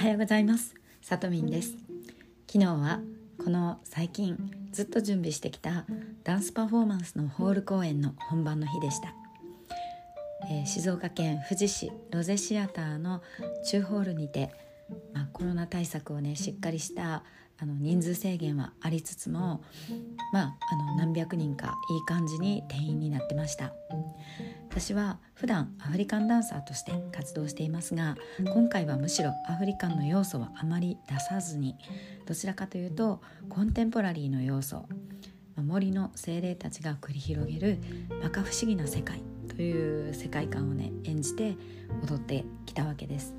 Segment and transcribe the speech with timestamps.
[0.00, 0.74] はようございます。
[1.02, 1.76] さとみんです。
[2.50, 3.00] 昨日は
[3.36, 5.84] この最近ずっと準備してきた
[6.24, 9.12] ダンスパフォーマンスのホール公演の本番の日でした、
[10.50, 13.20] えー、静岡県富士市ロゼシアターの
[13.66, 14.50] 中ホールにて、
[15.12, 17.22] まあ、コロナ対策をねしっかりした
[17.62, 19.62] あの人数制限はありつつも、
[20.32, 23.72] まあ、あの何百人かいい感じに定員になってました。
[24.70, 28.16] 私は普段アフリカンダンサーとして活動していますが
[28.54, 31.74] 今回はむしろアフリカンの要素はあまり出さずに
[32.24, 34.86] どちらかというとコンテンポラリーの要素
[35.56, 37.78] 森の精霊たちが繰り広げる
[38.22, 41.56] 摩訶不思議な世界という世界観をね演じて
[42.08, 43.34] 踊ってきたわけです。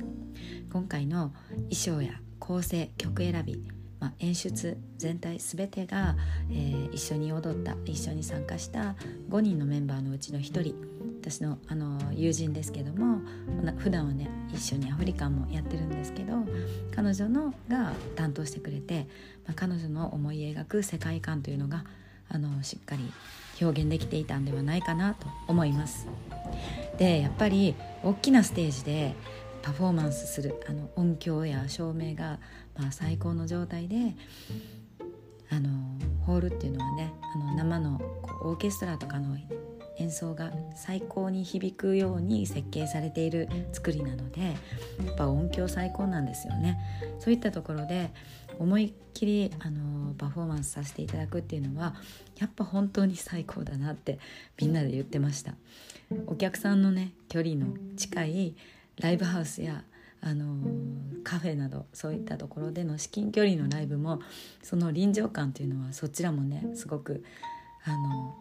[0.71, 1.33] 今回の
[1.69, 6.15] 衣装や構成曲選びまあ、演出全体全てが、
[6.49, 8.95] えー、一緒に踊った一緒に参加した
[9.29, 10.75] 5人のメンバーのうちの1人
[11.21, 13.21] 私のあの友人ですけども
[13.77, 16.33] 普段はね一緒にアフリカンもやってるんですけど
[16.95, 19.07] 彼女のが担当してくれて、
[19.45, 21.85] まあ、彼女の思い描く世界観というのが
[22.27, 23.13] あのしっかり
[23.61, 26.07] 表現できていたんではないかなと思います。
[26.97, 29.15] でやっぱり大きなステージで
[29.61, 32.39] パフォーマンスするあの音響や照明が、
[32.77, 34.15] まあ、最高の状態で
[35.49, 35.69] あの
[36.25, 39.37] ホールっていうのはねあの生のこうオーケストラとかの
[39.97, 46.79] 演奏が最高に響くように設計されている作りなのでやっぱ音響最高なんですよね。
[47.19, 48.11] そういったところで
[48.57, 51.95] 思いっきりあのパフォーマンスさせていただくっていうのは
[52.39, 54.19] やっぱ本当に最高だなって
[54.59, 55.55] みんなで言ってました。
[56.27, 58.55] お客さんのね距離の近い
[58.99, 59.83] ライブハウスや
[60.21, 60.55] あの
[61.23, 64.21] カフェなどそういったところでの至近距離のライブも
[64.61, 67.23] その臨場感というのはそちらもねすごく
[67.85, 68.35] あの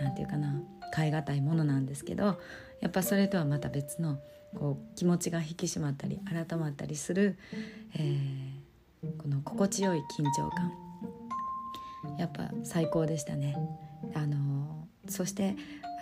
[0.00, 0.54] なんていうかな
[0.94, 2.40] 変え難いものなんですけど
[2.80, 4.18] やっぱそれとはまた別の
[4.56, 7.38] こう気持ちが引き締まったり改まったりする、
[7.94, 10.72] えー、この心地よい緊張感
[12.18, 13.56] やっぱ最高でしたね。
[14.14, 15.56] あのそして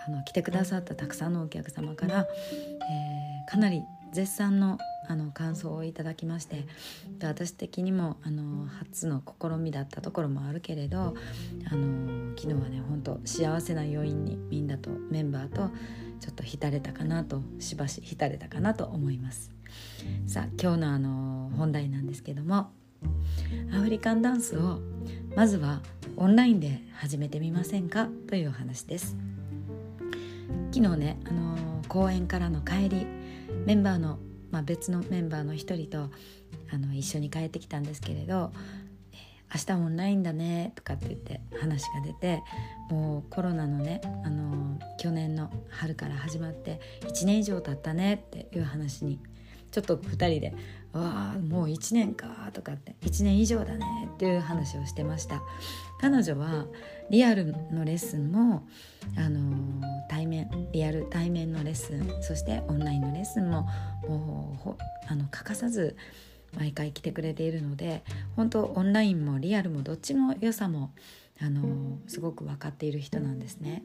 [0.07, 2.27] あの来てくださったたくさんのお客様から、
[2.89, 6.65] えー、かなり絶賛のあの感想をいただきまして
[7.17, 11.15] で私的にもあの初の試みだったところもあるけれど
[11.69, 15.69] あの昨日はね本当幸せな余韻にみんなとメンバーと
[16.19, 19.51] ちょっと浸れたかなとしばし浸れたかなと思います。
[20.27, 22.71] さあ今日のあの本題なんですけども
[23.73, 24.79] アフリカンダンスを
[25.35, 25.81] まずは
[26.15, 28.07] オンラインで始めてみませんか？
[28.27, 29.17] というお話です
[30.73, 33.05] 昨日ね、あのー、公演からの帰り
[33.65, 34.19] メンバーの、
[34.51, 36.09] まあ、別のメンバーの一人と
[36.71, 38.53] あの一緒に帰ってきたんですけれど
[39.53, 42.41] 「明日オンラインだね」とかって言って話が出て
[42.89, 49.19] もうコロナのね、あのー、去年の春から始まって1年以上経ったねっていう話に
[49.71, 50.53] ちょっと2人で
[50.93, 55.41] 「わあもう1年か」とかって「1年以上だね」っていう話をしてました
[55.99, 56.65] 彼女は
[57.09, 58.65] リアルのレッスンも、
[59.17, 63.67] あの対面リアル対面のレッスンそしてオンラインのレッスンも
[64.07, 65.95] もうあの欠かさず
[66.57, 68.03] 毎回来てくれているので
[68.35, 70.93] 本当オンラインもリアルもどっちの良さも
[71.41, 73.83] あのすごく分かっている人なんですね。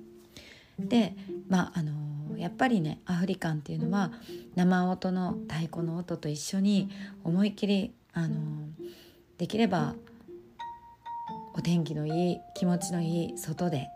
[0.79, 1.15] で
[1.49, 4.13] まああのやっぱりねアフリカンっていうのは
[4.55, 6.91] 生音の太鼓の音と一緒に
[7.25, 8.37] 思いっきりあの
[9.39, 9.95] できれば
[11.55, 13.89] お天気のいい気持ちのいい外で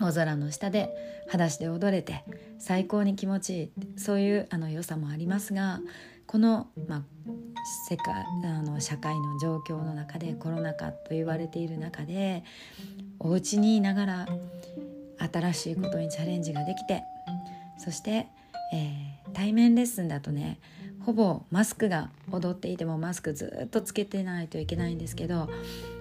[0.00, 0.90] 大空の下で
[1.26, 2.24] 裸足で踊れて
[2.58, 5.80] 最高に気持ちいいそういうあの良さもありますが
[6.26, 7.02] この、まあ、
[7.88, 8.14] 世界
[8.44, 12.44] あの社会の状況の中でコロナ禍と言われている中で
[13.18, 14.28] お家にいながら
[15.18, 17.04] 新しいことにチャレンジができて
[17.78, 18.28] そして、
[18.72, 20.58] えー、対面レッスンだとね
[21.04, 25.48] ほぼマスクが踊っていてもマスクずっとつけてないといけないんですけど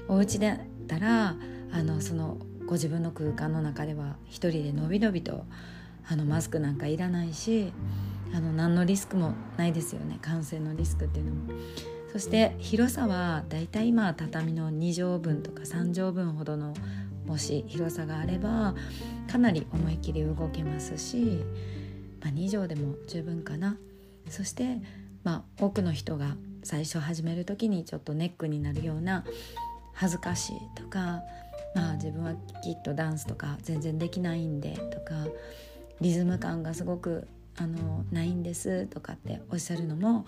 [0.08, 0.58] お家だっ
[0.88, 1.36] たら
[1.72, 5.46] あのそのご自分の空間の中では一人でのびのびと
[6.08, 7.74] あのマスクなんかいらないし
[8.34, 11.54] あの何のリスクもないですよね感染のリスクっていうのも。
[12.12, 16.76] そして広さはだいたい今畳の2畳分とか3畳分ほどの
[17.26, 18.76] もし広さがあれば
[19.32, 21.44] かなり思い切り動けますし、
[22.22, 23.78] まあ、2畳でも十分かな。
[24.30, 24.82] そして、
[25.24, 29.26] まあ、多くの人が最初始める時にちょっとネックになるような
[29.94, 31.22] 恥ずかしいとか、
[31.76, 32.34] まあ、自分は
[32.64, 35.28] きっとダンスとか全然できないんでとか
[36.02, 37.28] リズム感がすごく
[37.58, 40.26] あのないんですとかっておっしゃるのも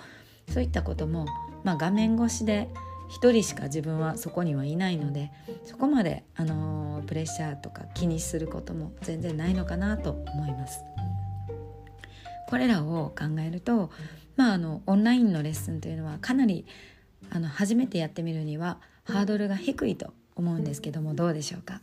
[0.49, 1.25] そういったことも、
[1.63, 2.69] まあ、画面越しで
[3.09, 5.31] 1人しか自分はそこにはいないので
[5.63, 10.79] そこまで、あのプレッシャーとか気にすることも全然ないのかなと思います。
[12.47, 13.89] これらを考えると
[14.35, 16.65] まああのオンラインのレッスンというのはかなり
[17.31, 21.81] あの初めてやってみるにはハードルが低いと思うんですけどもどうでしょうか？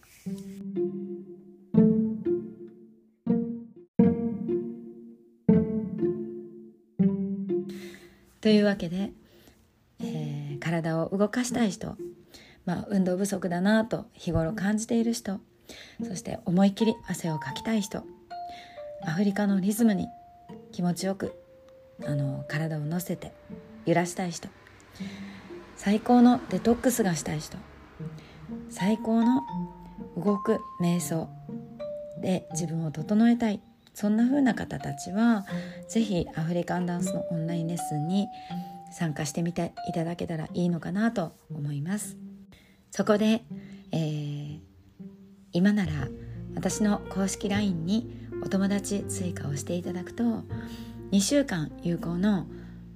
[8.40, 9.12] というわけで、
[10.62, 11.96] 体を動かしたい人、
[12.64, 15.40] まあ、運動不足だなと日頃感じている人。
[16.04, 18.04] そして思いっきり汗をかきたい人。
[19.04, 20.06] アフリカのリズムに
[20.70, 21.34] 気持ちよく
[22.06, 23.32] あの体を乗せて
[23.86, 24.48] 揺らしたい人。
[25.76, 27.58] 最高のデトックスがしたい人。
[28.70, 29.42] 最高の
[30.16, 31.28] 動く瞑想。
[32.20, 33.60] で自分を整えたい。
[33.94, 35.44] そんな風な方たちは
[35.88, 38.26] 是非アフリカンダンスのオンラインレッスンに
[38.92, 42.16] 参加してみていただけたらいいのかなと思います。
[42.90, 43.42] そこで、
[43.90, 44.60] えー、
[45.52, 45.92] 今なら
[46.54, 48.10] 私の公式 LINE に
[48.44, 50.22] お友達追加をしていただくと
[51.10, 52.46] 2週間有効の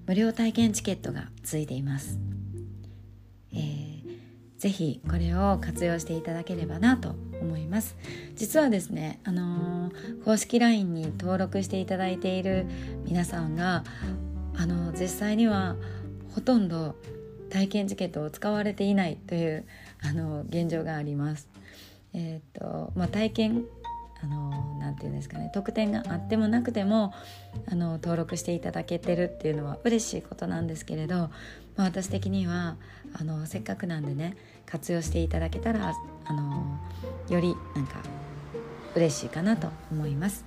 [0.06, 2.18] 無料体験チケットがついています、
[3.52, 4.04] えー、
[4.58, 7.96] ぜひこれを活用していただければなと思います。
[8.34, 12.66] 実はですね、あのー、公式 LINE に登録していただいている
[13.04, 13.84] 皆さんが、
[14.56, 15.76] あの、実際には
[16.34, 16.96] ほとんど
[17.50, 19.64] 体験チケットを使われていないという
[20.02, 21.48] あの現状があります。
[22.12, 23.64] えーとまあ、体験
[24.22, 27.12] あのなて言うんですかね特典があってもなくても
[27.70, 31.30] あの登録していただけてるっていうのは嬉しいことなんですけれど、ま
[31.78, 32.76] あ、私的には
[33.12, 35.94] あのせっかくなんでね活用していただけたら
[36.24, 36.80] あの
[37.28, 38.02] よりなんか
[38.94, 40.44] 嬉しいかなと思います。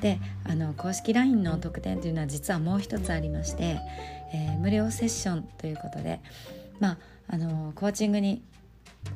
[0.00, 3.78] であの公式 LINE の特典というのは実はもう一つありまして、
[4.32, 6.20] えー、無料セッションということで、
[6.78, 6.98] まあ、
[7.28, 8.42] あのコーチングに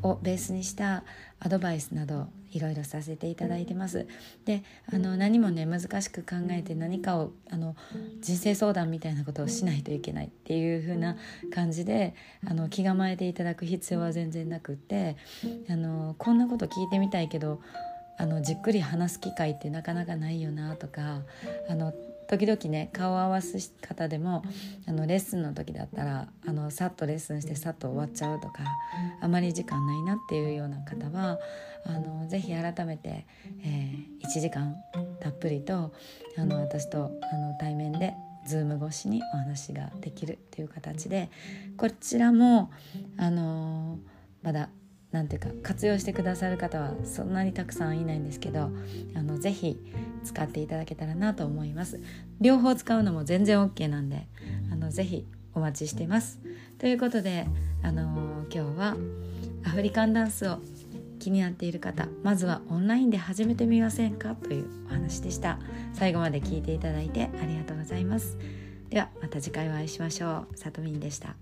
[0.03, 1.05] をベースにした
[1.41, 4.07] アドバイスなどいろいろさせていただいてます。
[4.45, 7.75] であの何もね難しく考えて何かをあの
[8.21, 11.17] 人生相談みたいなことをしないといけないっていう風な
[11.53, 12.15] 感じで
[12.47, 15.17] あの気構えていただく必要は全然なくって
[15.69, 17.61] あのこんなこと聞いてみたいけど
[18.17, 21.23] あのじっくり話す機会ってなかなかないよなとか
[21.69, 21.93] あの
[22.29, 24.43] 時々ね顔を合わす方でも
[24.87, 28.65] あのレッスンの時だったらあのさっとレッスンしてさっと終わっちゃうとか
[29.21, 31.39] あまり時間ないなっていうような方は
[31.87, 33.27] あのぜひ改めて、
[33.63, 34.77] えー、1時間
[35.21, 35.93] たっぷりと
[36.39, 38.15] あの私とあの対面で
[38.47, 41.31] ズーム越しにお話ができるっていう形で
[41.77, 42.71] こちらも
[43.17, 43.99] あの
[44.43, 44.69] まだ
[45.15, 48.71] 何ていうか活用してくださる方はそんなにたくさんいないんですけど
[49.15, 49.79] あのぜひ
[50.25, 52.01] 使っていただけたらなと思います。
[52.41, 54.27] 両方使うのも全然 OK なんで
[54.73, 55.25] あのぜひ
[55.55, 56.41] お待ちしてます。
[56.79, 57.47] ということで
[57.85, 58.97] あの今日は
[59.65, 60.59] アフリカンダンスを
[61.21, 65.61] 気になっている方まずはオンラインで始めてみませんかというお話でした。
[65.93, 68.37] 最後まで聞いていただいてありがとうございます。
[68.91, 70.57] ではまた次回お会いしましょう。
[70.57, 71.37] さとみんでした。